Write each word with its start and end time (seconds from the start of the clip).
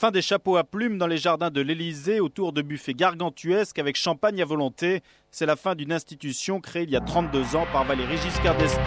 Fin 0.00 0.12
des 0.12 0.22
chapeaux 0.22 0.56
à 0.56 0.62
plumes 0.62 0.96
dans 0.96 1.08
les 1.08 1.16
jardins 1.16 1.50
de 1.50 1.60
l'Élysée 1.60 2.20
autour 2.20 2.52
de 2.52 2.62
buffets 2.62 2.94
gargantuesques 2.94 3.80
avec 3.80 3.96
champagne 3.96 4.40
à 4.40 4.44
volonté. 4.44 5.02
C'est 5.32 5.44
la 5.44 5.56
fin 5.56 5.74
d'une 5.74 5.92
institution 5.92 6.60
créée 6.60 6.84
il 6.84 6.90
y 6.90 6.96
a 6.96 7.00
32 7.00 7.56
ans 7.56 7.66
par 7.72 7.84
Valéry 7.84 8.16
Giscard 8.18 8.56
d'Estaing. 8.58 8.80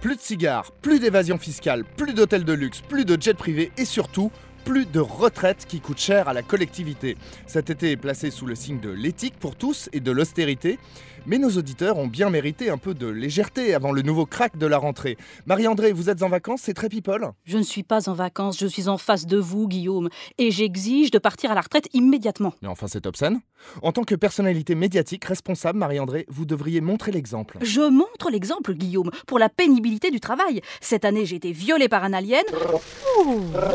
Plus 0.00 0.16
de 0.16 0.20
cigares, 0.20 0.72
plus 0.82 0.98
d'évasion 0.98 1.38
fiscale, 1.38 1.84
plus 1.84 2.14
d'hôtels 2.14 2.44
de 2.44 2.52
luxe, 2.52 2.80
plus 2.80 3.04
de 3.04 3.16
jets 3.20 3.34
privés 3.34 3.70
et 3.76 3.84
surtout 3.84 4.32
plus 4.66 4.84
de 4.84 4.98
retraites 4.98 5.64
qui 5.68 5.80
coûtent 5.80 6.00
cher 6.00 6.28
à 6.28 6.32
la 6.32 6.42
collectivité. 6.42 7.16
Cet 7.46 7.70
été 7.70 7.92
est 7.92 7.96
placé 7.96 8.32
sous 8.32 8.46
le 8.46 8.56
signe 8.56 8.80
de 8.80 8.90
l'éthique 8.90 9.38
pour 9.38 9.54
tous 9.54 9.88
et 9.92 10.00
de 10.00 10.10
l'austérité. 10.10 10.80
Mais 11.24 11.38
nos 11.38 11.50
auditeurs 11.50 11.98
ont 11.98 12.06
bien 12.06 12.30
mérité 12.30 12.70
un 12.70 12.78
peu 12.78 12.94
de 12.94 13.08
légèreté 13.08 13.74
avant 13.74 13.90
le 13.90 14.02
nouveau 14.02 14.26
crack 14.26 14.56
de 14.56 14.66
la 14.66 14.78
rentrée. 14.78 15.16
Marie-André, 15.46 15.90
vous 15.90 16.08
êtes 16.08 16.22
en 16.22 16.28
vacances, 16.28 16.60
c'est 16.62 16.74
très 16.74 16.88
people 16.88 17.32
Je 17.44 17.58
ne 17.58 17.64
suis 17.64 17.82
pas 17.82 18.08
en 18.08 18.12
vacances, 18.12 18.58
je 18.60 18.66
suis 18.68 18.88
en 18.88 18.96
face 18.96 19.26
de 19.26 19.36
vous, 19.36 19.66
Guillaume, 19.66 20.08
et 20.38 20.52
j'exige 20.52 21.10
de 21.10 21.18
partir 21.18 21.50
à 21.50 21.54
la 21.56 21.62
retraite 21.62 21.88
immédiatement. 21.94 22.54
Mais 22.62 22.68
enfin, 22.68 22.86
c'est 22.86 23.06
obscène. 23.06 23.40
En 23.82 23.90
tant 23.90 24.04
que 24.04 24.14
personnalité 24.14 24.76
médiatique 24.76 25.24
responsable, 25.24 25.80
Marie-André, 25.80 26.26
vous 26.28 26.44
devriez 26.44 26.80
montrer 26.80 27.10
l'exemple. 27.10 27.58
Je 27.60 27.80
montre 27.80 28.30
l'exemple, 28.30 28.74
Guillaume, 28.74 29.10
pour 29.26 29.40
la 29.40 29.48
pénibilité 29.48 30.12
du 30.12 30.20
travail. 30.20 30.60
Cette 30.80 31.04
année, 31.04 31.26
j'ai 31.26 31.36
été 31.36 31.50
violée 31.50 31.88
par 31.88 32.04
un 32.04 32.12
alien, 32.12 32.44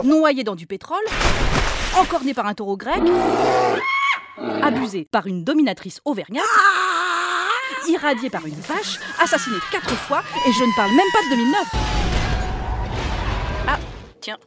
noyée 0.03 0.43
dans 0.43 0.55
du 0.55 0.67
pétrole, 0.67 1.03
encornée 1.97 2.33
par 2.33 2.45
un 2.45 2.53
taureau 2.53 2.77
grec, 2.77 3.01
abusée 4.61 5.07
par 5.11 5.27
une 5.27 5.43
dominatrice 5.43 6.01
auvergnate 6.05 6.43
irradié 7.87 8.29
par 8.29 8.45
une 8.45 8.59
vache, 8.59 8.99
assassiné 9.19 9.57
quatre 9.71 9.95
fois, 9.95 10.23
et 10.47 10.51
je 10.51 10.63
ne 10.63 10.75
parle 10.75 10.91
même 10.91 11.07
pas 11.13 11.23
de 11.23 11.29
2009. 11.35 11.61
Ah, 13.67 13.79
tiens, 14.19 14.37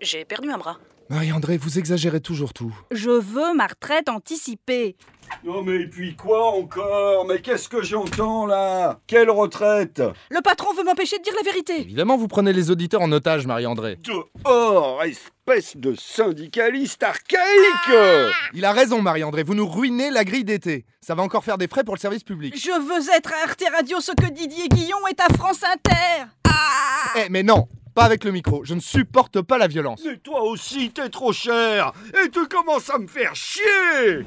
j'ai 0.00 0.24
perdu 0.24 0.50
un 0.50 0.58
bras. 0.58 0.78
Marie-André, 1.10 1.58
vous 1.58 1.78
exagérez 1.78 2.20
toujours 2.20 2.54
tout. 2.54 2.74
Je 2.90 3.10
veux 3.10 3.54
ma 3.54 3.66
retraite 3.66 4.08
anticipée. 4.08 4.96
Non 5.44 5.62
mais 5.62 5.86
puis 5.86 6.16
quoi 6.16 6.54
encore? 6.54 7.26
Mais 7.26 7.40
qu'est-ce 7.40 7.68
que 7.68 7.82
j'entends 7.82 8.46
là? 8.46 9.00
Quelle 9.06 9.30
retraite? 9.30 10.02
Le 10.30 10.40
patron 10.40 10.72
veut 10.74 10.84
m'empêcher 10.84 11.18
de 11.18 11.22
dire 11.22 11.34
la 11.36 11.42
vérité. 11.50 11.80
Évidemment, 11.80 12.16
vous 12.16 12.28
prenez 12.28 12.52
les 12.52 12.70
auditeurs 12.70 13.02
en 13.02 13.12
otage, 13.12 13.46
Marie-André. 13.46 13.98
Dehors, 14.02 15.02
espèce 15.02 15.76
de 15.76 15.94
syndicaliste 15.94 17.02
archaïque 17.02 18.30
Il 18.54 18.64
a 18.64 18.72
raison, 18.72 19.02
Marie-André, 19.02 19.42
vous 19.42 19.54
nous 19.54 19.68
ruinez 19.68 20.10
la 20.10 20.24
grille 20.24 20.44
d'été. 20.44 20.86
Ça 21.00 21.14
va 21.14 21.22
encore 21.22 21.44
faire 21.44 21.58
des 21.58 21.68
frais 21.68 21.84
pour 21.84 21.94
le 21.94 22.00
service 22.00 22.24
public. 22.24 22.54
Je 22.56 22.70
veux 22.70 23.10
être 23.14 23.32
à 23.32 23.46
RT 23.46 23.76
Radio 23.76 24.00
ce 24.00 24.12
que 24.12 24.30
Didier 24.30 24.68
Guillon 24.68 25.06
est 25.10 25.20
à 25.20 25.32
France 25.36 25.62
Inter. 25.64 26.26
Ah 26.46 27.12
eh 27.16 27.28
mais 27.28 27.42
non 27.42 27.68
pas 27.94 28.04
avec 28.04 28.24
le 28.24 28.32
micro. 28.32 28.64
Je 28.64 28.74
ne 28.74 28.80
supporte 28.80 29.40
pas 29.40 29.58
la 29.58 29.66
violence. 29.68 30.02
Mais 30.04 30.16
toi 30.18 30.42
aussi, 30.42 30.90
t'es 30.90 31.08
trop 31.08 31.32
cher 31.32 31.92
Et 32.24 32.28
tu 32.28 32.46
commences 32.48 32.90
à 32.90 32.98
me 32.98 33.06
faire 33.06 33.34
chier 33.34 34.24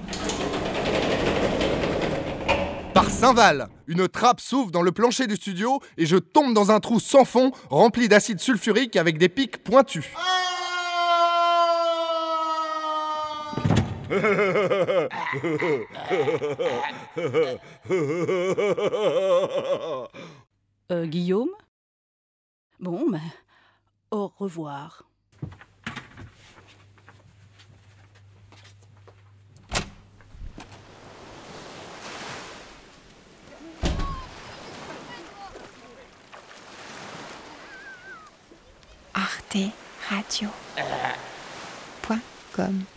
Par 2.94 3.10
Saint-Val, 3.10 3.68
une 3.88 4.08
trappe 4.08 4.40
s'ouvre 4.40 4.72
dans 4.72 4.82
le 4.82 4.92
plancher 4.92 5.28
du 5.28 5.36
studio 5.36 5.80
et 5.98 6.06
je 6.06 6.18
tombe 6.18 6.54
dans 6.54 6.72
un 6.72 6.80
trou 6.80 7.00
sans 7.00 7.26
fond 7.26 7.52
rempli 7.70 8.08
d'acide 8.08 8.40
sulfurique 8.40 8.96
avec 8.96 9.18
des 9.18 9.30
pics 9.30 9.64
pointus. 9.64 10.06
euh, 20.92 21.06
Guillaume? 21.06 21.50
Bon, 22.80 23.10
ben, 23.10 23.20
au 24.12 24.32
revoir. 24.40 25.04
Arte 39.14 39.58
Radio. 40.10 40.50
Point 42.02 42.22
com. 42.54 42.97